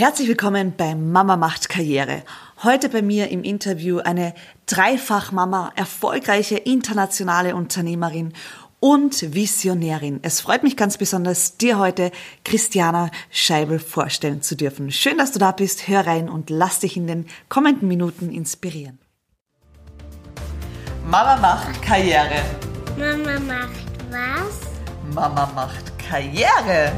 [0.00, 2.22] Herzlich willkommen bei Mama macht Karriere.
[2.62, 4.32] Heute bei mir im Interview eine
[4.64, 8.32] Dreifach-Mama, erfolgreiche internationale Unternehmerin
[8.80, 10.20] und Visionärin.
[10.22, 12.12] Es freut mich ganz besonders, dir heute
[12.46, 14.90] Christiana Scheibel vorstellen zu dürfen.
[14.90, 15.86] Schön, dass du da bist.
[15.86, 18.98] Hör rein und lass dich in den kommenden Minuten inspirieren.
[21.04, 22.40] Mama macht Karriere.
[22.98, 25.14] Mama macht was?
[25.14, 26.90] Mama macht Karriere.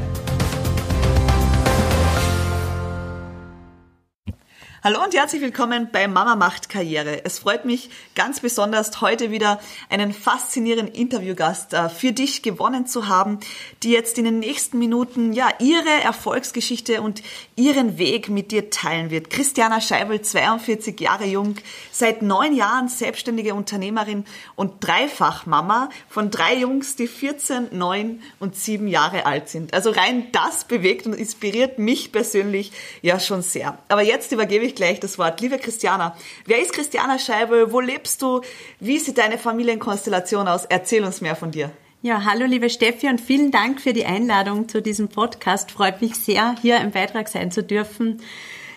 [4.85, 7.23] Hallo und herzlich willkommen bei Mama macht Karriere.
[7.23, 13.07] Es freut mich ganz besonders, heute wieder einen faszinierenden Interviewgast äh, für dich gewonnen zu
[13.07, 13.39] haben,
[13.81, 17.23] die jetzt in den nächsten Minuten ja ihre Erfolgsgeschichte und
[17.55, 19.29] ihren Weg mit dir teilen wird.
[19.29, 21.55] Christiana Scheibel, 42 Jahre jung,
[21.93, 24.25] seit neun Jahren selbstständige Unternehmerin
[24.57, 29.73] und dreifach Mama von drei Jungs, die 14, 9 und 7 Jahre alt sind.
[29.73, 33.77] Also rein das bewegt und inspiriert mich persönlich ja schon sehr.
[33.87, 35.39] Aber jetzt übergebe ich ich gleich das Wort.
[35.39, 37.71] Liebe Christiana, wer ist Christiana Scheibel?
[37.71, 38.41] Wo lebst du?
[38.79, 40.65] Wie sieht deine Familienkonstellation aus?
[40.65, 41.71] Erzähl uns mehr von dir.
[42.01, 45.71] Ja, hallo liebe Steffi und vielen Dank für die Einladung zu diesem Podcast.
[45.71, 48.21] Freut mich sehr, hier im Beitrag sein zu dürfen.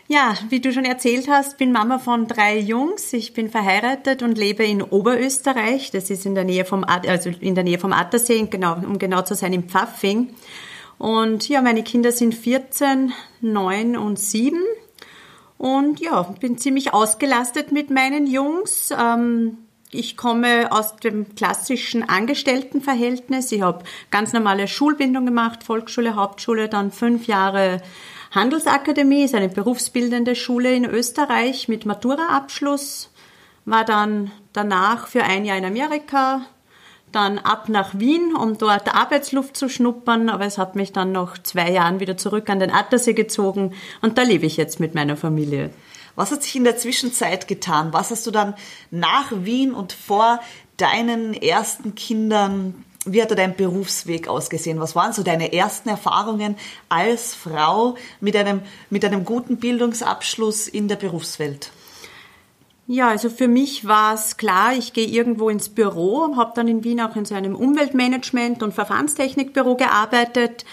[0.06, 3.12] Ja, wie du schon erzählt hast, bin Mama von drei Jungs.
[3.12, 5.91] Ich bin verheiratet und lebe in Oberösterreich.
[5.91, 9.23] Das ist in der Nähe vom, also in der Nähe vom Attersee, genau, um genau
[9.23, 10.28] zu sein, im Pfaffing.
[10.99, 14.59] Und ja, meine Kinder sind 14, 9 und 7.
[15.59, 18.93] Und ja, bin ziemlich ausgelastet mit meinen Jungs.
[18.97, 19.59] Ähm,
[19.91, 23.53] ich komme aus dem klassischen Angestelltenverhältnis.
[23.53, 27.81] Ich habe ganz normale Schulbildung gemacht, Volksschule, Hauptschule, dann fünf Jahre
[28.33, 33.11] Handelsakademie, ist eine berufsbildende Schule in Österreich mit Maturaabschluss.
[33.65, 36.43] War dann danach für ein Jahr in Amerika,
[37.12, 41.39] dann ab nach Wien, um dort Arbeitsluft zu schnuppern, aber es hat mich dann nach
[41.43, 45.17] zwei Jahren wieder zurück an den Attersee gezogen und da lebe ich jetzt mit meiner
[45.17, 45.71] Familie.
[46.15, 47.93] Was hat sich in der Zwischenzeit getan?
[47.93, 48.55] Was hast du dann
[48.91, 50.41] nach Wien und vor
[50.79, 54.81] deinen ersten Kindern, wie hat dein Berufsweg ausgesehen?
[54.81, 56.56] Was waren so deine ersten Erfahrungen
[56.88, 61.71] als Frau mit einem, mit einem guten Bildungsabschluss in der Berufswelt?
[62.89, 66.85] Ja, also für mich war es klar, ich gehe irgendwo ins Büro, habe dann in
[66.85, 70.65] Wien auch in so einem Umweltmanagement- und Verfahrenstechnikbüro gearbeitet.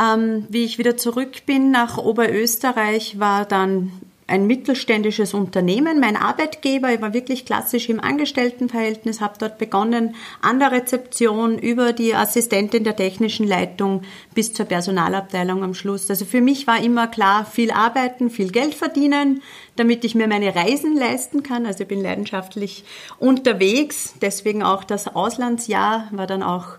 [0.00, 3.90] Ähm, wie ich wieder zurück bin nach Oberösterreich, war dann
[4.28, 6.92] ein mittelständisches Unternehmen, mein Arbeitgeber.
[6.92, 12.84] Ich war wirklich klassisch im Angestelltenverhältnis, habe dort begonnen an der Rezeption über die Assistentin
[12.84, 14.02] der technischen Leitung
[14.34, 16.10] bis zur Personalabteilung am Schluss.
[16.10, 19.42] Also für mich war immer klar, viel arbeiten, viel Geld verdienen,
[19.76, 21.64] damit ich mir meine Reisen leisten kann.
[21.64, 22.84] Also ich bin leidenschaftlich
[23.18, 26.76] unterwegs, deswegen auch das Auslandsjahr war dann auch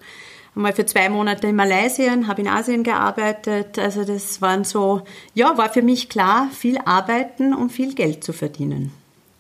[0.60, 3.80] mal für zwei Monate in Malaysia, habe in Asien gearbeitet.
[3.80, 5.02] Also das waren so,
[5.34, 8.92] ja, war für mich klar, viel arbeiten, um viel Geld zu verdienen.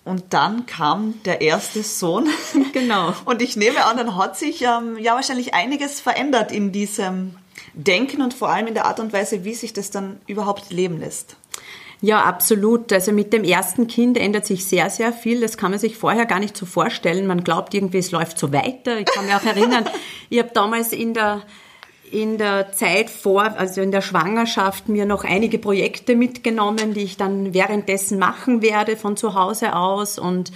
[0.06, 2.28] Und dann kam der erste Sohn.
[2.74, 3.14] Genau.
[3.26, 7.36] Und ich nehme an, dann hat sich ähm, ja wahrscheinlich einiges verändert in diesem
[7.74, 11.00] Denken und vor allem in der Art und Weise, wie sich das dann überhaupt leben
[11.00, 11.36] lässt.
[12.02, 12.94] Ja, absolut.
[12.94, 15.42] Also mit dem ersten Kind ändert sich sehr, sehr viel.
[15.42, 17.28] Das kann man sich vorher gar nicht so vorstellen.
[17.28, 19.00] Man glaubt irgendwie, es läuft so weiter.
[19.00, 19.86] Ich kann mich auch erinnern,
[20.30, 21.44] ich habe damals in der
[22.12, 27.18] in der Zeit vor, also in der Schwangerschaft, mir noch einige Projekte mitgenommen, die ich
[27.18, 30.52] dann währenddessen machen werde von zu Hause aus und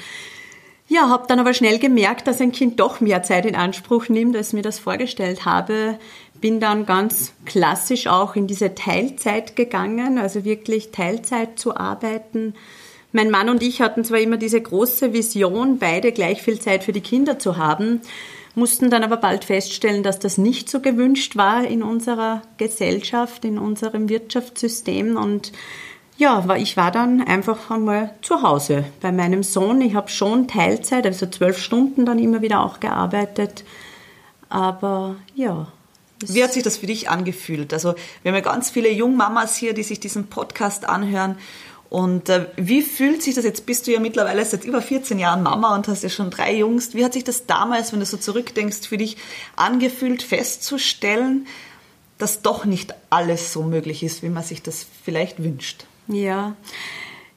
[0.87, 4.35] ja, habe dann aber schnell gemerkt, dass ein Kind doch mehr Zeit in Anspruch nimmt,
[4.35, 5.97] als mir das vorgestellt habe
[6.43, 12.53] bin dann ganz klassisch auch in diese Teilzeit gegangen, also wirklich Teilzeit zu arbeiten.
[13.13, 16.91] Mein Mann und ich hatten zwar immer diese große Vision, beide gleich viel Zeit für
[16.91, 18.01] die Kinder zu haben,
[18.55, 23.57] mussten dann aber bald feststellen, dass das nicht so gewünscht war in unserer Gesellschaft, in
[23.57, 25.53] unserem Wirtschaftssystem und
[26.17, 29.79] ja, ich war dann einfach einmal zu Hause bei meinem Sohn.
[29.79, 33.63] Ich habe schon Teilzeit, also zwölf Stunden dann immer wieder auch gearbeitet.
[34.49, 35.67] Aber ja,
[36.27, 37.73] wie hat sich das für dich angefühlt?
[37.73, 41.37] Also wir haben ja ganz viele Jungmamas hier, die sich diesen Podcast anhören.
[41.89, 43.65] Und äh, wie fühlt sich das jetzt?
[43.65, 46.95] Bist du ja mittlerweile seit über 14 Jahren Mama und hast ja schon drei Jungs.
[46.95, 49.17] Wie hat sich das damals, wenn du so zurückdenkst, für dich
[49.55, 51.47] angefühlt, festzustellen,
[52.17, 55.85] dass doch nicht alles so möglich ist, wie man sich das vielleicht wünscht?
[56.07, 56.55] Ja,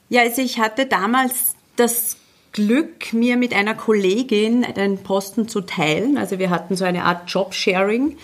[0.09, 2.17] ja, also ich hatte damals das
[2.53, 6.17] Glück, mir mit einer Kollegin einen Posten zu teilen.
[6.17, 8.17] Also wir hatten so eine Art Jobsharing.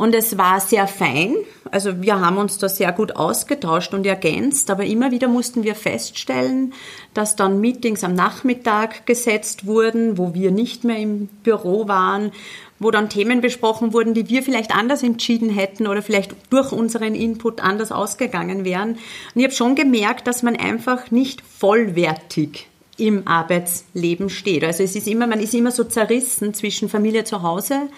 [0.00, 1.34] Und es war sehr fein.
[1.70, 5.74] Also wir haben uns da sehr gut ausgetauscht und ergänzt, aber immer wieder mussten wir
[5.74, 6.72] feststellen,
[7.12, 12.32] dass dann Meetings am Nachmittag gesetzt wurden, wo wir nicht mehr im Büro waren,
[12.78, 17.14] wo dann Themen besprochen wurden, die wir vielleicht anders entschieden hätten oder vielleicht durch unseren
[17.14, 18.92] Input anders ausgegangen wären.
[18.92, 19.00] Und
[19.34, 24.64] ich habe schon gemerkt, dass man einfach nicht vollwertig im Arbeitsleben steht.
[24.64, 27.90] Also es ist immer, man ist immer so zerrissen zwischen Familie zu Hause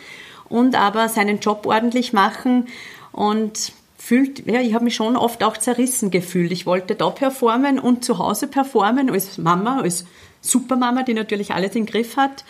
[0.53, 2.69] und aber seinen Job ordentlich machen
[3.11, 6.53] und fühlt, ja, ich habe mich schon oft auch zerrissen gefühlt.
[6.53, 10.05] Ich wollte da performen und zu Hause performen als Mama, als
[10.43, 12.45] Supermama, die natürlich alles im Griff hat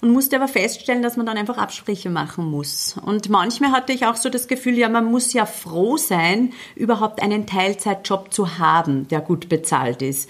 [0.00, 2.96] und musste aber feststellen, dass man dann einfach Absprüche machen muss.
[3.04, 7.20] Und manchmal hatte ich auch so das Gefühl, ja, man muss ja froh sein, überhaupt
[7.20, 10.28] einen Teilzeitjob zu haben, der gut bezahlt ist.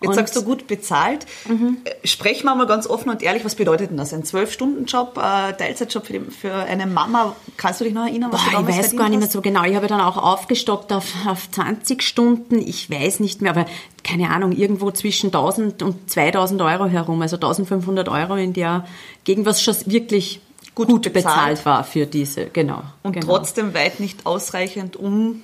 [0.00, 1.26] Jetzt und sagst du gut bezahlt.
[1.48, 1.78] Mhm.
[2.04, 4.14] Sprechen wir mal ganz offen und ehrlich, was bedeutet denn das?
[4.14, 7.34] Ein Zwölf-Stunden-Job, äh, Teilzeitjob für, die, für, eine Mama?
[7.56, 9.64] Kannst du dich noch erinnern, was Boah, du Ich weiß gar nicht mehr so genau.
[9.64, 12.58] Ich habe dann auch aufgestockt auf, auf 20 Stunden.
[12.58, 13.66] Ich weiß nicht mehr, aber
[14.04, 18.86] keine Ahnung, irgendwo zwischen 1000 und 2000 Euro herum, also 1500 Euro in der
[19.24, 20.40] Gegend, was schon wirklich
[20.76, 21.24] gut, gut bezahlt.
[21.24, 21.66] bezahlt.
[21.66, 22.82] war für diese, genau.
[23.02, 23.26] Und genau.
[23.26, 25.42] trotzdem weit nicht ausreichend, um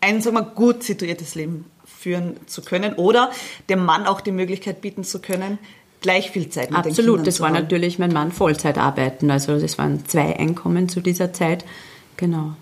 [0.00, 1.66] ein, sagen wir, gut situiertes Leben
[2.06, 3.32] führen zu können oder
[3.68, 5.58] dem Mann auch die Möglichkeit bieten zu können,
[6.02, 7.54] gleich viel Zeit mit Absolut, den Kindern das war haben.
[7.54, 11.64] natürlich mein Mann Vollzeit arbeiten, also das waren zwei Einkommen zu dieser Zeit,
[12.16, 12.52] genau.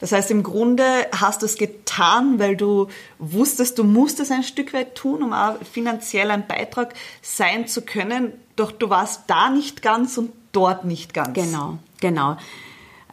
[0.00, 4.42] Das heißt, im Grunde hast du es getan, weil du wusstest, du musst es ein
[4.42, 8.32] Stück weit tun, um auch finanziell ein Beitrag sein zu können.
[8.56, 11.34] Doch du warst da nicht ganz und dort nicht ganz.
[11.34, 12.38] Genau, genau.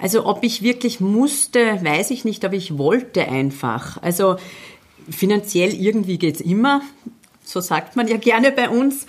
[0.01, 4.01] Also ob ich wirklich musste, weiß ich nicht, aber ich wollte einfach.
[4.01, 4.37] Also
[5.09, 6.81] finanziell irgendwie geht's immer,
[7.43, 9.05] so sagt man ja gerne bei uns.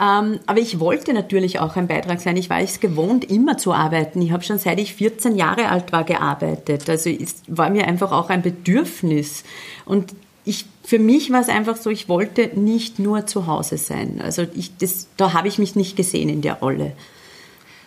[0.00, 2.36] Ähm, aber ich wollte natürlich auch ein Beitrag sein.
[2.36, 4.20] Ich war es gewohnt, immer zu arbeiten.
[4.22, 6.90] Ich habe schon seit ich 14 Jahre alt war gearbeitet.
[6.90, 9.44] Also es war mir einfach auch ein Bedürfnis.
[9.84, 10.14] Und
[10.44, 14.20] ich, für mich war es einfach so, ich wollte nicht nur zu Hause sein.
[14.20, 16.92] Also ich, das, da habe ich mich nicht gesehen in der Rolle.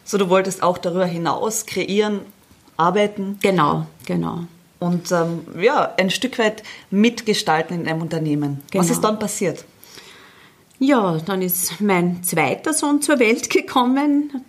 [0.06, 2.22] So, du wolltest auch darüber hinaus kreieren,
[2.78, 3.38] arbeiten?
[3.42, 4.46] Genau, genau
[4.80, 8.62] und ähm, ja, ein Stück weit mitgestalten in einem Unternehmen.
[8.72, 8.84] Genau.
[8.84, 9.66] Was ist dann passiert?
[10.80, 14.44] Ja, dann ist mein zweiter Sohn zur Welt gekommen.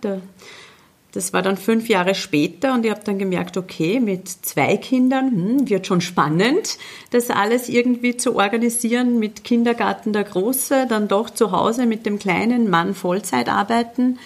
[1.11, 5.31] Das war dann fünf Jahre später und ich habe dann gemerkt, okay, mit zwei Kindern
[5.31, 6.77] hm, wird schon spannend,
[7.09, 12.19] das alles irgendwie zu organisieren, mit Kindergarten der Große, dann doch zu Hause mit dem
[12.19, 14.19] kleinen Mann Vollzeit arbeiten.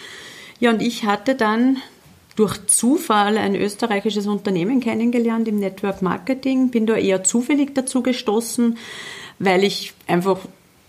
[0.60, 1.78] Ja, und ich hatte dann
[2.36, 8.78] durch Zufall ein österreichisches Unternehmen kennengelernt im Network Marketing, bin da eher zufällig dazu gestoßen,
[9.40, 10.40] weil ich einfach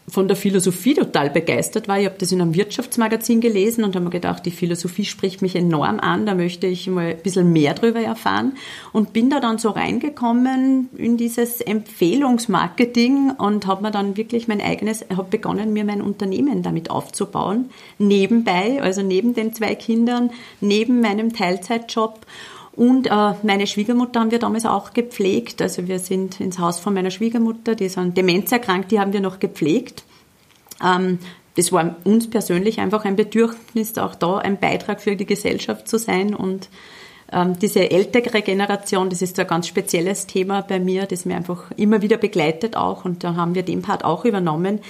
[0.06, 1.98] von der Philosophie total begeistert war.
[1.98, 5.56] Ich habe das in einem Wirtschaftsmagazin gelesen und habe mir gedacht, die Philosophie spricht mich
[5.56, 8.52] enorm an, da möchte ich mal ein bisschen mehr drüber erfahren
[8.92, 14.60] und bin da dann so reingekommen in dieses Empfehlungsmarketing und habe mir dann wirklich mein
[14.60, 20.30] eigenes, habe begonnen, mir mein Unternehmen damit aufzubauen, nebenbei, also neben den zwei Kindern,
[20.60, 22.26] neben meinem Teilzeitjob
[22.76, 25.62] und äh, meine Schwiegermutter haben wir damals auch gepflegt.
[25.62, 29.12] Also wir sind ins Haus von meiner Schwiegermutter, die ist an Demenz erkrankt, die haben
[29.12, 30.04] wir noch gepflegt.
[30.84, 31.18] Ähm,
[31.56, 35.98] das war uns persönlich einfach ein Bedürfnis, auch da ein Beitrag für die Gesellschaft zu
[35.98, 36.34] sein.
[36.34, 36.68] Und
[37.32, 41.70] ähm, diese ältere Generation, das ist ein ganz spezielles Thema bei mir, das mir einfach
[41.76, 43.04] immer wieder begleitet auch.
[43.04, 44.80] Und da haben wir den Part auch übernommen.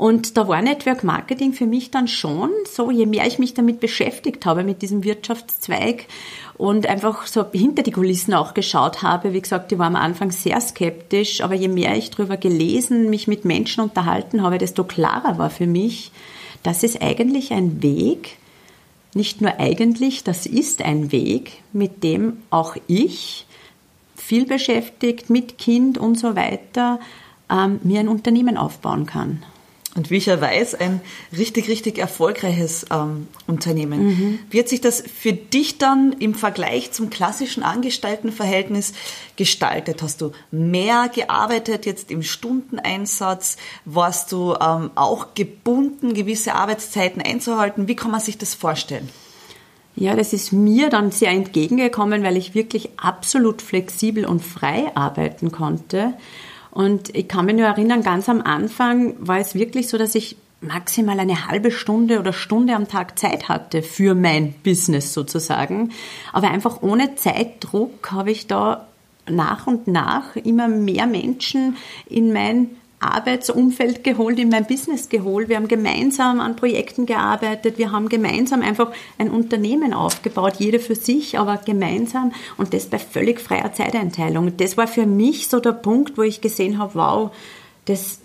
[0.00, 3.80] Und da war Network Marketing für mich dann schon so, je mehr ich mich damit
[3.80, 6.06] beschäftigt habe, mit diesem Wirtschaftszweig
[6.56, 9.34] und einfach so hinter die Kulissen auch geschaut habe.
[9.34, 13.28] Wie gesagt, ich war am Anfang sehr skeptisch, aber je mehr ich darüber gelesen, mich
[13.28, 16.12] mit Menschen unterhalten habe, desto klarer war für mich,
[16.62, 18.38] das ist eigentlich ein Weg,
[19.12, 23.44] nicht nur eigentlich, das ist ein Weg, mit dem auch ich,
[24.16, 27.00] viel beschäftigt, mit Kind und so weiter,
[27.50, 29.42] ähm, mir ein Unternehmen aufbauen kann
[29.96, 31.00] und wie ich ja weiß, ein
[31.36, 34.06] richtig, richtig erfolgreiches ähm, Unternehmen.
[34.06, 34.38] Mhm.
[34.48, 38.92] Wie hat sich das für dich dann im Vergleich zum klassischen Angestelltenverhältnis
[39.34, 40.00] gestaltet?
[40.02, 43.56] Hast du mehr gearbeitet jetzt im Stundeneinsatz?
[43.84, 47.88] Warst du ähm, auch gebunden, gewisse Arbeitszeiten einzuhalten?
[47.88, 49.08] Wie kann man sich das vorstellen?
[49.96, 55.50] Ja, das ist mir dann sehr entgegengekommen, weil ich wirklich absolut flexibel und frei arbeiten
[55.50, 56.14] konnte.
[56.70, 60.36] Und ich kann mich nur erinnern, ganz am Anfang war es wirklich so, dass ich
[60.60, 65.90] maximal eine halbe Stunde oder Stunde am Tag Zeit hatte für mein Business sozusagen.
[66.32, 68.86] Aber einfach ohne Zeitdruck habe ich da
[69.28, 75.48] nach und nach immer mehr Menschen in mein Arbeitsumfeld geholt, in mein Business geholt.
[75.48, 77.78] Wir haben gemeinsam an Projekten gearbeitet.
[77.78, 82.98] Wir haben gemeinsam einfach ein Unternehmen aufgebaut, jeder für sich, aber gemeinsam und das bei
[82.98, 84.56] völlig freier Zeiteinteilung.
[84.58, 87.30] Das war für mich so der Punkt, wo ich gesehen habe, wow,
[87.86, 88.19] das,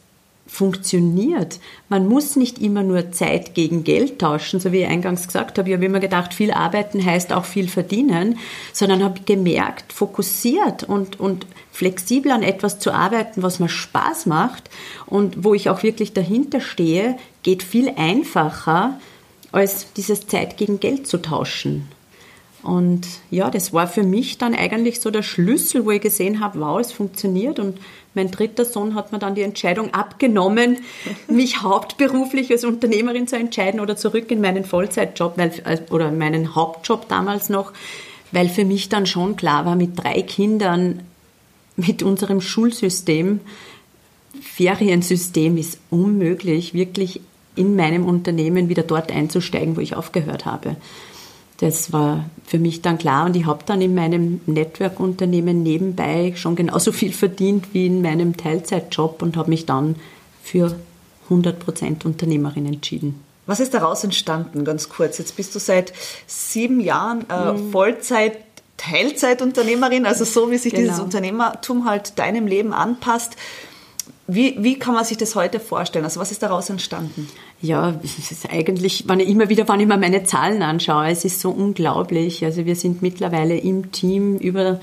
[0.47, 1.59] funktioniert.
[1.89, 5.69] Man muss nicht immer nur Zeit gegen Geld tauschen, so wie ich eingangs gesagt habe.
[5.69, 8.37] Ich habe immer gedacht, viel arbeiten heißt auch viel verdienen,
[8.71, 14.69] sondern habe gemerkt, fokussiert und, und flexibel an etwas zu arbeiten, was mir Spaß macht
[15.07, 18.99] und wo ich auch wirklich dahinter stehe, geht viel einfacher,
[19.51, 21.87] als dieses Zeit gegen Geld zu tauschen.
[22.61, 26.59] Und ja, das war für mich dann eigentlich so der Schlüssel, wo ich gesehen habe,
[26.59, 27.59] wow, es funktioniert.
[27.59, 27.77] Und
[28.15, 30.79] mein dritter Sohn hat mir dann die Entscheidung abgenommen,
[31.27, 35.51] mich hauptberuflich als Unternehmerin zu entscheiden oder zurück in meinen Vollzeitjob weil,
[35.89, 37.73] oder meinen Hauptjob damals noch,
[38.31, 41.01] weil für mich dann schon klar war, mit drei Kindern,
[41.75, 43.41] mit unserem Schulsystem,
[44.41, 47.21] Feriensystem ist unmöglich, wirklich
[47.55, 50.75] in meinem Unternehmen wieder dort einzusteigen, wo ich aufgehört habe.
[51.57, 56.55] Das war für mich dann klar und ich habe dann in meinem Network-Unternehmen nebenbei schon
[56.55, 59.95] genauso viel verdient wie in meinem Teilzeitjob und habe mich dann
[60.43, 60.75] für
[61.29, 63.23] 100% Unternehmerin entschieden.
[63.45, 65.17] Was ist daraus entstanden, ganz kurz?
[65.17, 65.93] Jetzt bist du seit
[66.27, 67.71] sieben Jahren äh, mhm.
[67.71, 68.37] Vollzeit
[68.77, 70.89] Teilzeitunternehmerin, also so wie sich genau.
[70.89, 73.37] dieses Unternehmertum halt deinem Leben anpasst.
[74.27, 76.03] Wie, wie kann man sich das heute vorstellen?
[76.03, 77.29] Also was ist daraus entstanden?
[77.61, 81.25] Ja, es ist eigentlich, wenn ich immer wieder, wenn ich mir meine Zahlen anschaue, es
[81.25, 82.43] ist so unglaublich.
[82.43, 84.79] Also wir sind mittlerweile im Team über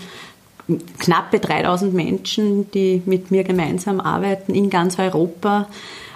[0.99, 5.69] knappe 3000 Menschen, die mit mir gemeinsam arbeiten in ganz Europa.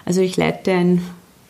[0.05, 1.03] Also ich leite ein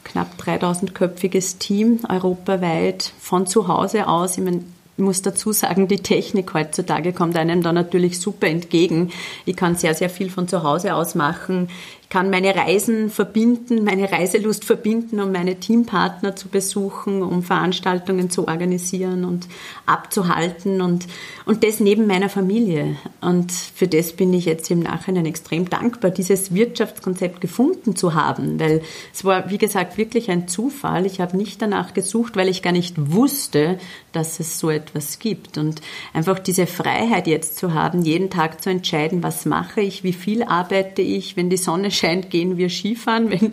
[0.05, 4.39] knapp 3000-köpfiges Team europaweit von zu Hause aus.
[4.39, 4.65] Ich meine,
[4.97, 9.11] ich muss dazu sagen, die Technik heutzutage kommt einem da natürlich super entgegen.
[9.45, 11.69] Ich kann sehr, sehr viel von zu Hause aus machen
[12.09, 18.47] kann meine Reisen verbinden, meine Reiselust verbinden, um meine Teampartner zu besuchen, um Veranstaltungen zu
[18.47, 19.49] organisieren und
[19.87, 21.07] abzuhalten und,
[21.47, 22.97] und das neben meiner Familie.
[23.21, 28.61] Und für das bin ich jetzt im Nachhinein extrem dankbar, dieses Wirtschaftskonzept gefunden zu haben,
[28.61, 28.83] weil
[29.13, 31.07] es war, wie gesagt, wirklich ein Zufall.
[31.07, 33.79] Ich habe nicht danach gesucht, weil ich gar nicht wusste,
[34.13, 35.59] dass es so etwas gibt.
[35.59, 35.83] Und
[36.13, 40.45] einfach diese Freiheit jetzt zu haben, jeden Tag zu entscheiden, was mache ich, wie viel
[40.45, 43.31] arbeite ich, wenn die Sonne scheint, gehen wir Skifahren.
[43.31, 43.50] Wenn,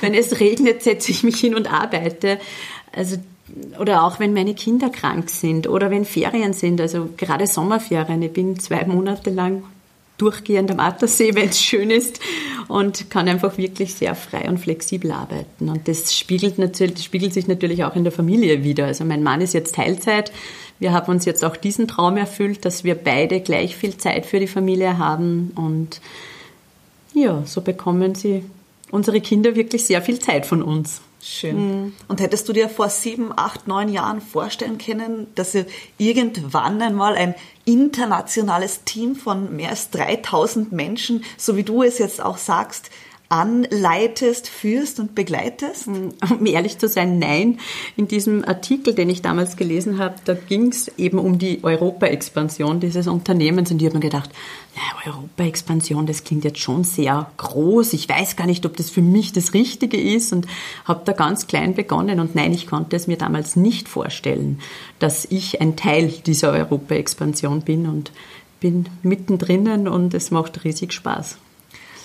[0.00, 2.38] wenn es regnet, setze ich mich hin und arbeite.
[2.92, 3.16] Also,
[3.78, 8.22] oder auch wenn meine Kinder krank sind oder wenn Ferien sind, also gerade Sommerferien.
[8.22, 9.64] Ich bin zwei Monate lang
[10.18, 12.20] durchgehend am Attersee, wenn es schön ist
[12.68, 15.68] und kann einfach wirklich sehr frei und flexibel arbeiten.
[15.68, 18.86] Und das spiegelt, natürlich, spiegelt sich natürlich auch in der Familie wieder.
[18.86, 20.32] Also mein Mann ist jetzt Teilzeit.
[20.78, 24.40] Wir haben uns jetzt auch diesen Traum erfüllt, dass wir beide gleich viel Zeit für
[24.40, 26.00] die Familie haben und
[27.14, 28.44] ja, so bekommen sie
[28.90, 31.00] unsere Kinder wirklich sehr viel Zeit von uns.
[31.22, 31.56] Schön.
[31.56, 31.92] Mhm.
[32.06, 35.64] Und hättest du dir vor sieben, acht, neun Jahren vorstellen können, dass ihr
[35.96, 42.22] irgendwann einmal ein internationales Team von mehr als 3000 Menschen, so wie du es jetzt
[42.22, 42.90] auch sagst,
[43.34, 45.88] anleitest, führst und begleitest?
[45.88, 47.58] Um ehrlich zu sein, nein.
[47.96, 52.78] In diesem Artikel, den ich damals gelesen habe, da ging es eben um die Europa-Expansion
[52.78, 54.30] dieses Unternehmens und ich habe mir gedacht,
[54.76, 57.92] naja, Europa-Expansion, das klingt jetzt schon sehr groß.
[57.94, 60.46] Ich weiß gar nicht, ob das für mich das Richtige ist und
[60.84, 64.60] habe da ganz klein begonnen und nein, ich konnte es mir damals nicht vorstellen,
[65.00, 68.12] dass ich ein Teil dieser Europa-Expansion bin und
[68.60, 71.38] bin mittendrin und es macht riesig Spaß.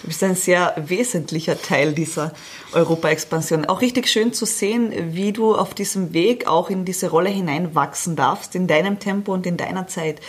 [0.01, 2.31] Du bist ein sehr wesentlicher Teil dieser
[2.71, 3.65] Europa-Expansion.
[3.65, 8.15] Auch richtig schön zu sehen, wie du auf diesem Weg auch in diese Rolle hineinwachsen
[8.15, 10.21] darfst, in deinem Tempo und in deiner Zeit.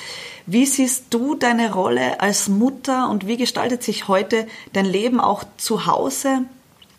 [0.47, 5.45] Wie siehst du deine Rolle als Mutter und wie gestaltet sich heute dein Leben auch
[5.57, 6.45] zu Hause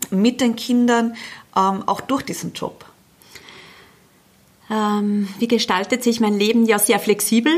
[0.10, 1.16] mit den Kindern,
[1.58, 2.86] ähm, auch durch diesen Job?
[4.70, 6.66] Ähm, wie gestaltet sich mein Leben?
[6.66, 7.51] Ja, sehr flexibel.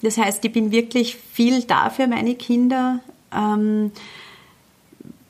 [0.00, 3.00] Das heißt, ich bin wirklich viel da für meine Kinder.
[3.30, 3.92] Ähm,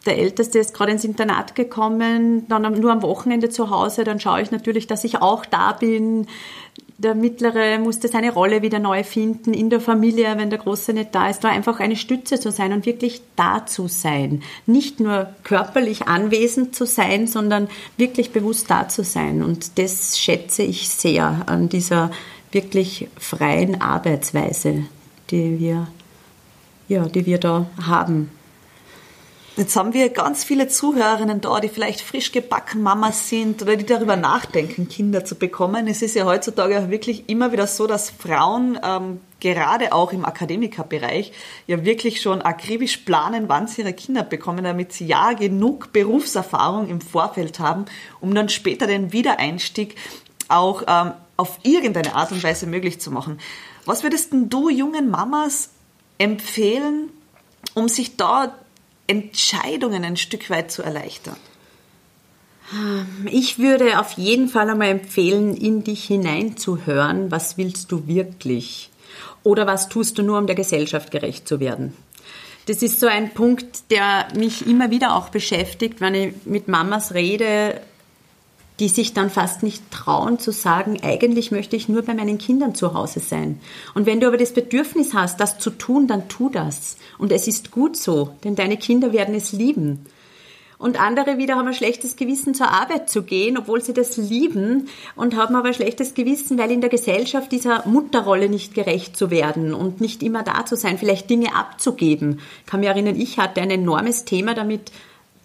[0.07, 4.43] der Älteste ist gerade ins Internat gekommen, dann nur am Wochenende zu Hause, dann schaue
[4.43, 6.27] ich natürlich, dass ich auch da bin.
[6.99, 11.15] Der Mittlere musste seine Rolle wieder neu finden in der Familie, wenn der Große nicht
[11.15, 14.43] da ist, da einfach eine Stütze zu sein und wirklich da zu sein.
[14.67, 19.45] Nicht nur körperlich anwesend zu sein, sondern wirklich bewusst da zu sein.
[19.45, 22.11] Und das schätze ich sehr an dieser
[22.51, 24.85] wirklich freien Arbeitsweise,
[25.31, 25.87] die wir,
[26.89, 28.31] ja, die wir da haben.
[29.59, 33.85] Jetzt haben wir ganz viele Zuhörerinnen da, die vielleicht frisch gebacken Mamas sind oder die
[33.85, 35.89] darüber nachdenken, Kinder zu bekommen.
[35.89, 40.25] Es ist ja heutzutage auch wirklich immer wieder so, dass Frauen ähm, gerade auch im
[40.25, 41.33] Akademikerbereich
[41.67, 46.89] ja wirklich schon akribisch planen, wann sie ihre Kinder bekommen, damit sie ja genug Berufserfahrung
[46.89, 47.87] im Vorfeld haben,
[48.21, 49.97] um dann später den Wiedereinstieg
[50.47, 53.41] auch ähm, auf irgendeine Art und Weise möglich zu machen.
[53.87, 55.71] Was würdest denn du jungen Mamas
[56.19, 57.11] empfehlen,
[57.75, 58.55] um sich da
[59.09, 61.37] Entscheidungen ein Stück weit zu erleichtern?
[63.25, 68.91] Ich würde auf jeden Fall einmal empfehlen, in dich hineinzuhören, was willst du wirklich?
[69.43, 71.97] Oder was tust du nur, um der Gesellschaft gerecht zu werden?
[72.67, 77.15] Das ist so ein Punkt, der mich immer wieder auch beschäftigt, wenn ich mit Mamas
[77.15, 77.81] rede,
[78.81, 82.75] die sich dann fast nicht trauen zu sagen, eigentlich möchte ich nur bei meinen Kindern
[82.75, 83.61] zu Hause sein.
[83.95, 86.97] Und wenn du aber das Bedürfnis hast, das zu tun, dann tu das.
[87.19, 90.07] Und es ist gut so, denn deine Kinder werden es lieben.
[90.79, 94.89] Und andere wieder haben ein schlechtes Gewissen, zur Arbeit zu gehen, obwohl sie das lieben
[95.17, 99.33] und haben aber ein schlechtes Gewissen, weil in der Gesellschaft dieser Mutterrolle nicht gerecht zu
[99.33, 102.39] werden und nicht immer da zu sein, vielleicht Dinge abzugeben.
[102.61, 104.93] Ich kann mich erinnern, ich hatte ein enormes Thema damit,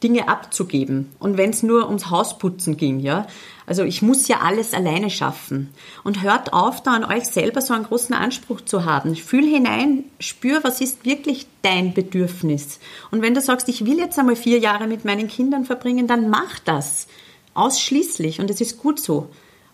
[0.03, 1.09] Dinge abzugeben.
[1.19, 3.25] Und wenn es nur ums Hausputzen ging, ja.
[3.65, 5.73] Also ich muss ja alles alleine schaffen.
[6.03, 9.15] Und hört auf, da an euch selber so einen großen Anspruch zu haben.
[9.15, 12.79] Fühl hinein, spür, was ist wirklich dein Bedürfnis.
[13.09, 16.29] Und wenn du sagst, ich will jetzt einmal vier Jahre mit meinen Kindern verbringen, dann
[16.29, 17.07] mach das.
[17.53, 18.41] Ausschließlich.
[18.41, 19.29] Und es ist gut so.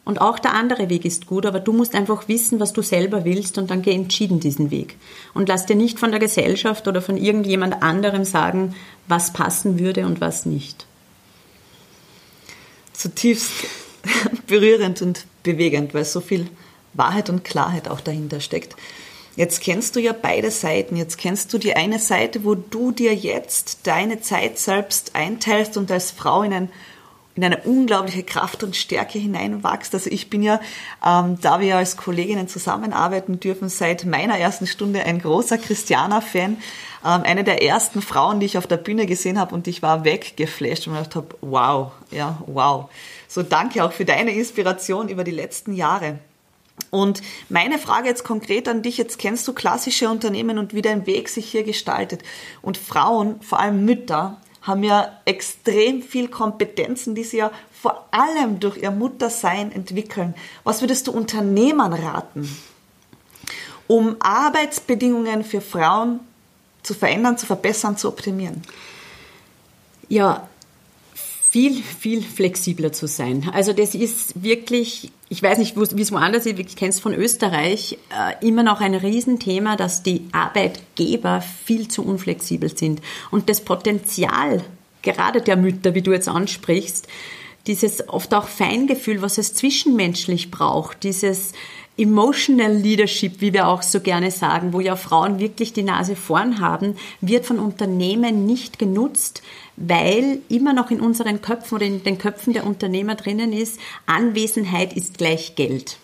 [0.09, 3.25] Und auch der andere Weg ist gut, aber du musst einfach wissen, was du selber
[3.25, 4.97] willst und dann geh entschieden diesen Weg.
[5.35, 8.73] Und lass dir nicht von der Gesellschaft oder von irgendjemand anderem sagen,
[9.07, 10.87] was passen würde und was nicht.
[12.91, 13.51] Zutiefst
[14.47, 16.47] berührend und bewegend, weil so viel
[16.95, 18.75] Wahrheit und Klarheit auch dahinter steckt.
[19.35, 20.95] Jetzt kennst du ja beide Seiten.
[20.95, 25.91] Jetzt kennst du die eine Seite, wo du dir jetzt deine Zeit selbst einteilst und
[25.91, 26.69] als Frau in ein
[27.39, 29.93] in eine unglaubliche Kraft und Stärke hineinwachst.
[29.93, 30.59] Also ich bin ja,
[31.05, 36.57] ähm, da wir als Kolleginnen zusammenarbeiten dürfen, seit meiner ersten Stunde ein großer Christiana-Fan.
[37.05, 40.03] Ähm, eine der ersten Frauen, die ich auf der Bühne gesehen habe und ich war
[40.03, 42.89] weggeflasht und gedacht habe, wow, ja, wow.
[43.29, 46.19] So danke auch für deine Inspiration über die letzten Jahre.
[46.91, 51.05] Und meine Frage jetzt konkret an dich, jetzt kennst du klassische Unternehmen und wie dein
[51.05, 52.21] Weg sich hier gestaltet.
[52.61, 58.59] Und Frauen, vor allem Mütter, haben ja extrem viel Kompetenzen, die sie ja vor allem
[58.59, 60.33] durch ihr Muttersein entwickeln.
[60.63, 62.49] Was würdest du Unternehmern raten,
[63.87, 66.19] um Arbeitsbedingungen für Frauen
[66.83, 68.61] zu verändern, zu verbessern, zu optimieren?
[70.09, 70.48] Ja,
[71.49, 73.49] viel, viel flexibler zu sein.
[73.53, 77.13] Also das ist wirklich, ich weiß nicht, wie es woanders ist, ich kenne es von
[77.13, 83.01] Österreich, äh, immer noch ein Riesenthema, dass die Arbeitgeber viel zu unflexibel sind.
[83.31, 84.63] Und das Potenzial,
[85.01, 87.07] gerade der Mütter, wie du jetzt ansprichst,
[87.65, 91.53] dieses oft auch Feingefühl, was es zwischenmenschlich braucht, dieses
[91.99, 96.61] Emotional Leadership, wie wir auch so gerne sagen, wo ja Frauen wirklich die Nase vorn
[96.61, 99.41] haben, wird von Unternehmen nicht genutzt,
[99.75, 104.93] weil immer noch in unseren Köpfen oder in den Köpfen der Unternehmer drinnen ist, Anwesenheit
[104.93, 105.97] ist gleich Geld.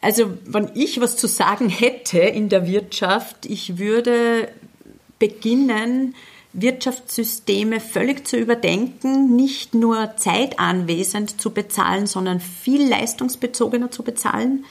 [0.00, 4.48] Also, wenn ich was zu sagen hätte in der Wirtschaft, ich würde
[5.18, 6.14] beginnen,
[6.52, 14.64] Wirtschaftssysteme völlig zu überdenken, nicht nur zeitanwesend zu bezahlen, sondern viel leistungsbezogener zu bezahlen.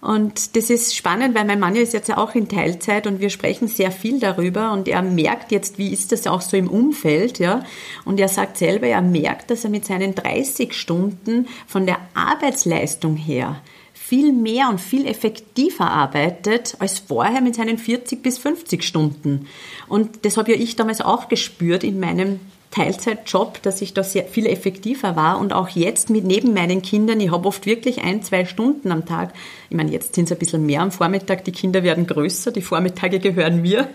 [0.00, 3.30] Und das ist spannend, weil mein Mann ist jetzt ja auch in Teilzeit und wir
[3.30, 7.38] sprechen sehr viel darüber und er merkt jetzt, wie ist das auch so im Umfeld,
[7.38, 7.64] ja.
[8.04, 13.16] Und er sagt selber, er merkt, dass er mit seinen 30 Stunden von der Arbeitsleistung
[13.16, 13.62] her
[14.06, 19.46] viel mehr und viel effektiver arbeitet als vorher mit seinen 40 bis 50 Stunden.
[19.88, 22.38] Und das habe ja ich damals auch gespürt in meinem
[22.70, 27.18] Teilzeitjob, dass ich da sehr viel effektiver war und auch jetzt mit neben meinen Kindern,
[27.18, 29.32] ich habe oft wirklich ein, zwei Stunden am Tag.
[29.70, 32.60] Ich meine, jetzt sind es ein bisschen mehr am Vormittag, die Kinder werden größer, die
[32.60, 33.88] Vormittage gehören mir.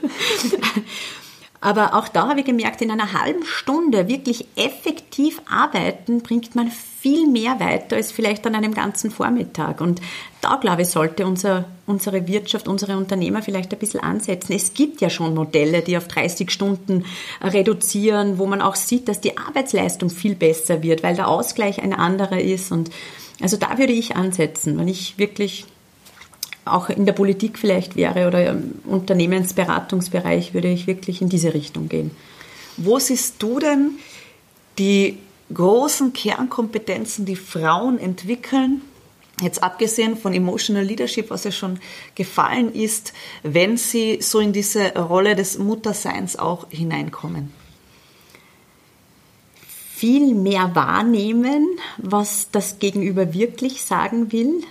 [1.61, 6.71] Aber auch da habe ich gemerkt, in einer halben Stunde wirklich effektiv arbeiten bringt man
[7.01, 9.79] viel mehr weiter als vielleicht an einem ganzen Vormittag.
[9.79, 10.01] Und
[10.41, 14.53] da, glaube ich, sollte unser, unsere Wirtschaft, unsere Unternehmer vielleicht ein bisschen ansetzen.
[14.53, 17.05] Es gibt ja schon Modelle, die auf 30 Stunden
[17.41, 21.93] reduzieren, wo man auch sieht, dass die Arbeitsleistung viel besser wird, weil der Ausgleich ein
[21.93, 22.71] anderer ist.
[22.71, 22.89] Und
[23.41, 25.65] also da würde ich ansetzen, wenn ich wirklich
[26.65, 31.87] auch in der Politik vielleicht wäre oder im Unternehmensberatungsbereich würde ich wirklich in diese Richtung
[31.87, 32.11] gehen.
[32.75, 33.91] Wo siehst du denn
[34.77, 35.17] die
[35.53, 38.81] großen Kernkompetenzen, die Frauen entwickeln,
[39.41, 41.79] jetzt abgesehen von Emotional Leadership, was ja schon
[42.15, 47.51] gefallen ist, wenn sie so in diese Rolle des Mutterseins auch hineinkommen?
[49.95, 54.63] Viel mehr wahrnehmen, was das Gegenüber wirklich sagen will,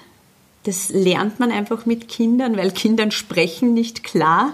[0.64, 4.52] das lernt man einfach mit Kindern, weil Kindern sprechen nicht klar.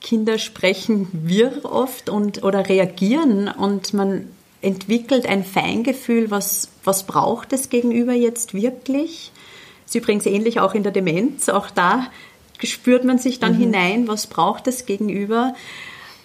[0.00, 4.28] Kinder sprechen wirr oft und, oder reagieren und man
[4.62, 9.32] entwickelt ein Feingefühl, was, was braucht es gegenüber jetzt wirklich.
[9.84, 11.48] Das ist übrigens ähnlich auch in der Demenz.
[11.48, 12.06] Auch da
[12.62, 13.60] spürt man sich dann mhm.
[13.60, 15.54] hinein, was braucht es gegenüber.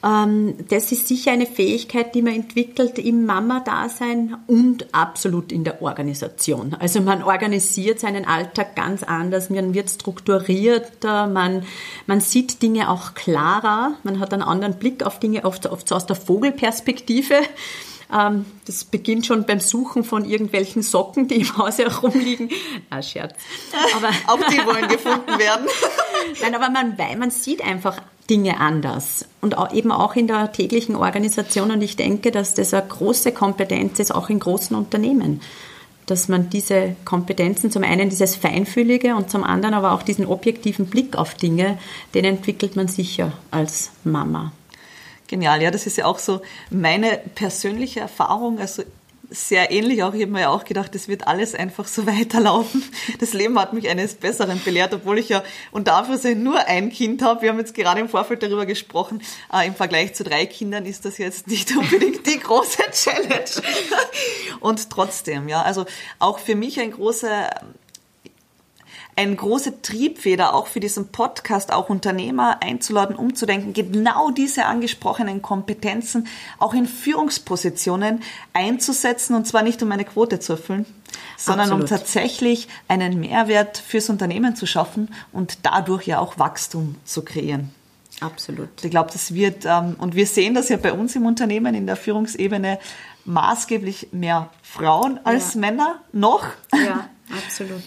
[0.04, 5.82] Ähm, das ist sicher eine Fähigkeit, die man entwickelt im Mama-Dasein und absolut in der
[5.82, 6.76] Organisation.
[6.80, 11.64] Also man organisiert seinen Alltag ganz anders, man wird strukturierter, man,
[12.06, 15.96] man sieht Dinge auch klarer, man hat einen anderen Blick auf Dinge, oft, oft so
[15.96, 17.36] aus der Vogelperspektive.
[18.14, 22.50] Ähm, das beginnt schon beim Suchen von irgendwelchen Socken, die im Haus herumliegen.
[22.90, 23.36] Ah, Scherz.
[23.96, 25.68] Aber auch die wollen gefunden werden.
[26.42, 30.96] Nein, aber man, man sieht einfach Dinge anders und auch, eben auch in der täglichen
[30.96, 31.72] Organisation.
[31.72, 35.42] Und ich denke, dass das eine große Kompetenz ist, auch in großen Unternehmen.
[36.06, 40.86] Dass man diese Kompetenzen, zum einen dieses Feinfühlige und zum anderen aber auch diesen objektiven
[40.86, 41.78] Blick auf Dinge,
[42.14, 44.54] den entwickelt man sicher als Mama.
[45.28, 48.60] Genial, ja, das ist ja auch so meine persönliche Erfahrung.
[48.60, 48.84] Also
[49.30, 50.14] sehr ähnlich auch.
[50.14, 52.84] Ich habe mir ja auch gedacht, das wird alles einfach so weiterlaufen.
[53.20, 57.22] Das Leben hat mich eines Besseren belehrt, obwohl ich ja unter Anführungszeichen nur ein Kind
[57.22, 57.42] habe.
[57.42, 59.22] Wir haben jetzt gerade im Vorfeld darüber gesprochen.
[59.54, 63.46] Äh, Im Vergleich zu drei Kindern ist das jetzt nicht unbedingt die große Challenge.
[64.60, 65.86] Und trotzdem, ja, also
[66.20, 67.50] auch für mich ein großer
[69.18, 76.28] eine große Triebfeder auch für diesen Podcast, auch Unternehmer einzuladen, umzudenken, genau diese angesprochenen Kompetenzen
[76.60, 78.22] auch in Führungspositionen
[78.54, 80.86] einzusetzen und zwar nicht um eine Quote zu erfüllen,
[81.36, 81.84] sondern Absolut.
[81.84, 87.72] um tatsächlich einen Mehrwert fürs Unternehmen zu schaffen und dadurch ja auch Wachstum zu kreieren.
[88.20, 88.70] Absolut.
[88.84, 91.88] Ich glaube, das wird, ähm, und wir sehen das ja bei uns im Unternehmen in
[91.88, 92.80] der Führungsebene
[93.26, 95.60] maßgeblich mehr Frauen als ja.
[95.60, 96.46] Männer noch.
[96.74, 97.10] Ja,
[97.46, 97.82] absolut.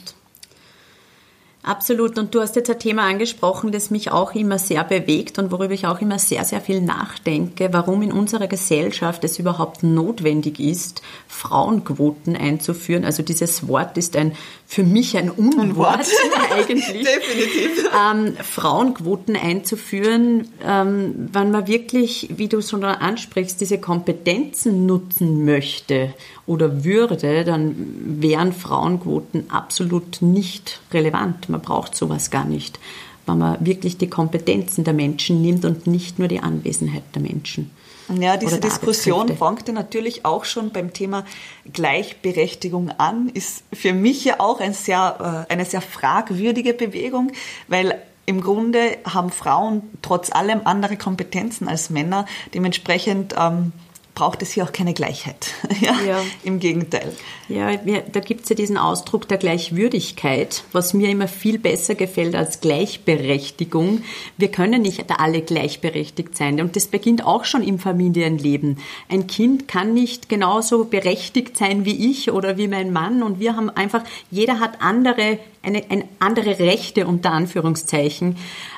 [1.62, 2.18] Absolut.
[2.18, 5.75] Und du hast jetzt ein Thema angesprochen, das mich auch immer sehr bewegt und worüber
[5.75, 11.03] ich auch immer sehr, sehr viel nachdenke, warum in unserer Gesellschaft es überhaupt notwendig ist,
[11.29, 13.05] Frauenquoten einzuführen.
[13.05, 14.33] Also dieses Wort ist ein
[14.70, 16.07] für mich ein Unwort
[16.51, 16.87] eigentlich.
[16.87, 17.90] Definitiv.
[17.92, 26.14] Ähm, Frauenquoten einzuführen, ähm, wenn man wirklich, wie du schon ansprichst, diese Kompetenzen nutzen möchte
[26.46, 27.75] oder würde, dann
[28.23, 31.49] wären Frauenquoten absolut nicht relevant.
[31.50, 32.78] Man braucht sowas gar nicht,
[33.26, 37.70] wenn man wirklich die Kompetenzen der Menschen nimmt und nicht nur die Anwesenheit der Menschen.
[38.18, 41.24] Ja, diese Diskussion fängt ja natürlich auch schon beim Thema
[41.72, 47.30] Gleichberechtigung an, ist für mich ja auch ein sehr, äh, eine sehr fragwürdige Bewegung,
[47.68, 52.26] weil im Grunde haben Frauen trotz allem andere Kompetenzen als Männer.
[52.54, 53.72] Dementsprechend ähm,
[54.20, 55.54] braucht es hier auch keine Gleichheit.
[55.80, 56.20] ja, ja.
[56.44, 57.11] Im Gegenteil.
[57.48, 62.35] Ja, da gibt es ja diesen Ausdruck der Gleichwürdigkeit, was mir immer viel besser gefällt
[62.35, 64.02] als Gleichberechtigung.
[64.37, 66.61] Wir können nicht alle gleichberechtigt sein.
[66.61, 68.76] Und das beginnt auch schon im Familienleben.
[69.09, 73.22] Ein Kind kann nicht genauso berechtigt sein wie ich oder wie mein Mann.
[73.22, 78.37] Und wir haben einfach, jeder hat andere, eine, eine andere Rechte unter Anführungszeichen.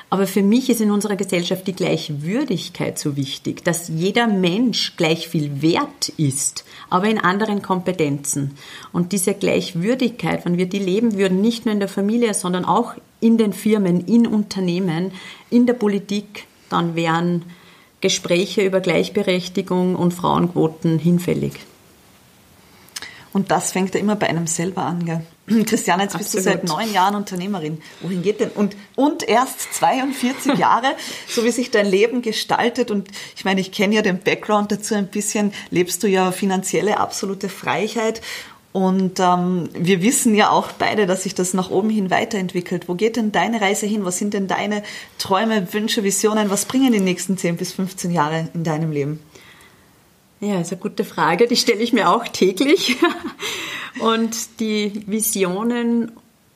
[0.09, 5.27] Aber für mich ist in unserer Gesellschaft die Gleichwürdigkeit so wichtig, dass jeder Mensch gleich
[5.27, 8.55] viel wert ist, aber in anderen Kompetenzen.
[8.91, 12.93] Und diese Gleichwürdigkeit, wenn wir die leben würden, nicht nur in der Familie, sondern auch
[13.21, 15.11] in den Firmen, in Unternehmen,
[15.49, 17.43] in der Politik, dann wären
[18.01, 21.53] Gespräche über Gleichberechtigung und Frauenquoten hinfällig.
[23.31, 25.05] Und das fängt ja immer bei einem selber an.
[25.05, 25.25] Gell?
[25.65, 26.63] Christiane, jetzt bist Absolut.
[26.63, 27.81] du seit neun Jahren Unternehmerin.
[28.01, 28.49] Wohin geht denn?
[28.49, 30.95] Und, und erst 42 Jahre,
[31.27, 32.91] so wie sich dein Leben gestaltet.
[32.91, 35.53] Und ich meine, ich kenne ja den Background dazu ein bisschen.
[35.69, 38.21] Lebst du ja finanzielle absolute Freiheit.
[38.71, 42.89] Und ähm, wir wissen ja auch beide, dass sich das nach oben hin weiterentwickelt.
[42.89, 44.03] Wo geht denn deine Reise hin?
[44.03, 44.81] Was sind denn deine
[45.19, 46.49] Träume, Wünsche, Visionen?
[46.49, 49.19] Was bringen die nächsten 10 bis 15 Jahre in deinem Leben?
[50.43, 51.47] Ja, ist eine gute Frage.
[51.47, 52.97] Die stelle ich mir auch täglich.
[54.01, 56.11] Und die Visionen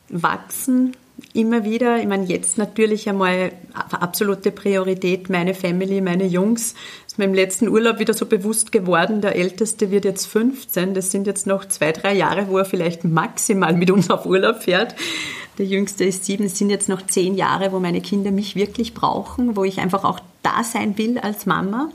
[0.10, 0.92] wachsen
[1.34, 1.98] immer wieder.
[1.98, 6.74] Ich meine, jetzt natürlich einmal absolute Priorität, meine Family, meine Jungs.
[6.74, 9.22] Das ist mir im letzten Urlaub wieder so bewusst geworden.
[9.22, 10.94] Der Älteste wird jetzt 15.
[10.94, 14.64] Das sind jetzt noch zwei, drei Jahre, wo er vielleicht maximal mit uns auf Urlaub
[14.64, 14.96] fährt.
[15.60, 16.48] Der Jüngste ist sieben.
[16.48, 20.04] Es sind jetzt noch zehn Jahre, wo meine Kinder mich wirklich brauchen, wo ich einfach
[20.04, 21.90] auch da sein will als Mama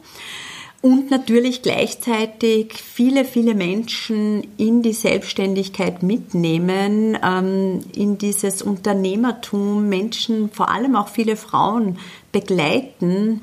[0.83, 10.51] und natürlich gleichzeitig viele, viele Menschen in die Selbstständigkeit mitnehmen, ähm, in dieses Unternehmertum, Menschen,
[10.51, 11.99] vor allem auch viele Frauen
[12.33, 13.43] begleiten,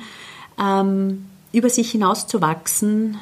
[0.61, 3.17] ähm, über sich hinauszuwachsen,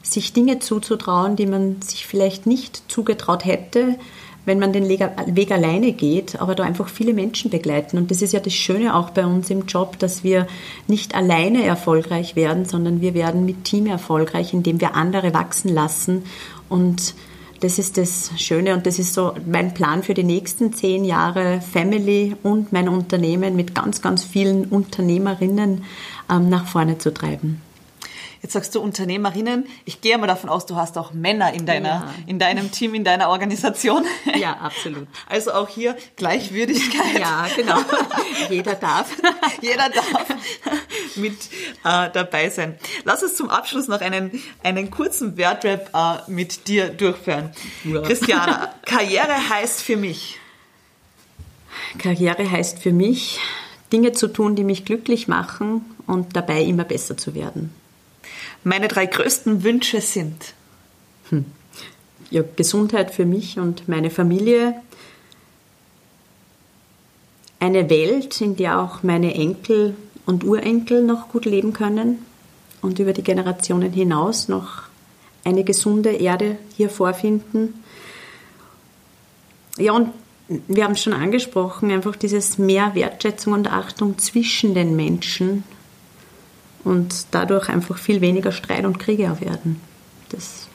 [0.00, 3.98] sich Dinge zuzutrauen, die man sich vielleicht nicht zugetraut hätte,
[4.46, 7.98] wenn man den Weg alleine geht, aber da einfach viele Menschen begleiten.
[7.98, 10.46] Und das ist ja das Schöne auch bei uns im Job, dass wir
[10.86, 16.22] nicht alleine erfolgreich werden, sondern wir werden mit Team erfolgreich, indem wir andere wachsen lassen.
[16.68, 17.14] Und
[17.60, 21.60] das ist das Schöne und das ist so mein Plan für die nächsten zehn Jahre,
[21.60, 25.84] Family und mein Unternehmen mit ganz, ganz vielen Unternehmerinnen
[26.30, 27.62] ähm, nach vorne zu treiben.
[28.46, 29.66] Jetzt sagst du Unternehmerinnen.
[29.86, 32.14] Ich gehe mal davon aus, du hast auch Männer in deiner, ja.
[32.28, 34.04] in deinem Team, in deiner Organisation.
[34.38, 35.08] Ja, absolut.
[35.28, 37.18] Also auch hier Gleichwürdigkeit.
[37.18, 37.78] Ja, genau.
[38.50, 39.10] Jeder darf.
[39.60, 40.26] Jeder darf
[41.16, 41.32] mit
[41.82, 42.78] äh, dabei sein.
[43.02, 47.50] Lass uns zum Abschluss noch einen, einen kurzen Wertrap äh, mit dir durchführen.
[47.82, 48.02] Ja.
[48.02, 50.38] Christiana, Karriere heißt für mich.
[51.98, 53.40] Karriere heißt für mich,
[53.92, 57.72] Dinge zu tun, die mich glücklich machen und dabei immer besser zu werden.
[58.68, 60.52] Meine drei größten Wünsche sind
[61.28, 61.44] hm.
[62.30, 64.74] ja, Gesundheit für mich und meine Familie,
[67.60, 69.94] eine Welt, in der auch meine Enkel
[70.26, 72.18] und Urenkel noch gut leben können
[72.82, 74.82] und über die Generationen hinaus noch
[75.44, 77.72] eine gesunde Erde hier vorfinden.
[79.78, 80.10] Ja, und
[80.66, 85.62] wir haben es schon angesprochen, einfach dieses mehr Wertschätzung und Achtung zwischen den Menschen
[86.86, 89.80] und dadurch einfach viel weniger Streit und Kriege auch werden.
[90.28, 90.68] Das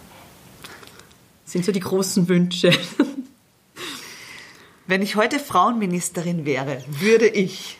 [1.45, 2.71] sind so die großen Wünsche.
[4.87, 7.77] Wenn ich heute Frauenministerin wäre, würde ich.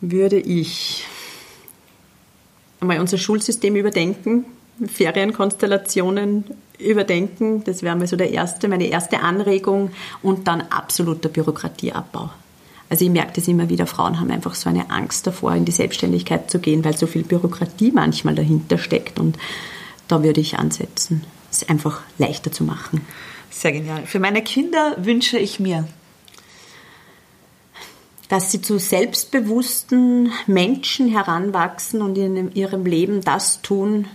[0.00, 1.06] Würde ich
[2.80, 4.46] einmal unser Schulsystem überdenken,
[4.86, 6.44] Ferienkonstellationen
[6.78, 7.62] überdenken.
[7.64, 9.90] Das wäre mal so der erste, meine erste Anregung
[10.22, 12.30] und dann absoluter Bürokratieabbau.
[12.92, 15.72] Also ich merke das immer wieder, Frauen haben einfach so eine Angst davor, in die
[15.72, 19.38] Selbstständigkeit zu gehen, weil so viel Bürokratie manchmal dahinter steckt und
[20.08, 23.00] da würde ich ansetzen, es einfach leichter zu machen.
[23.48, 24.04] Sehr genial.
[24.04, 25.88] Für meine Kinder wünsche ich mir,
[28.28, 34.06] dass sie zu selbstbewussten Menschen heranwachsen und in ihrem Leben das tun,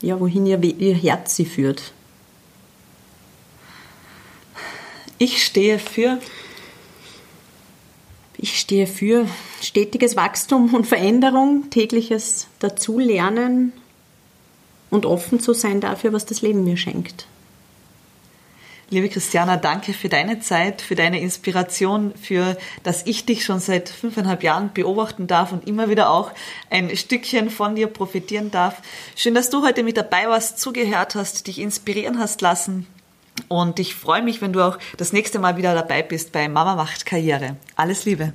[0.00, 1.92] ja, wohin ihr, ihr Herz sie führt.
[5.18, 6.20] Ich stehe für.
[8.44, 9.26] Ich stehe für
[9.62, 13.72] stetiges Wachstum und Veränderung, tägliches Dazulernen
[14.90, 17.26] und offen zu sein dafür, was das Leben mir schenkt.
[18.90, 23.88] Liebe Christiana, danke für deine Zeit, für deine Inspiration, für dass ich dich schon seit
[23.88, 26.30] fünfeinhalb Jahren beobachten darf und immer wieder auch
[26.68, 28.82] ein Stückchen von dir profitieren darf.
[29.16, 32.86] Schön, dass du heute mit dabei warst, zugehört hast, dich inspirieren hast lassen.
[33.48, 36.76] Und ich freue mich, wenn du auch das nächste Mal wieder dabei bist bei Mama
[36.76, 37.56] macht Karriere.
[37.76, 38.32] Alles Liebe.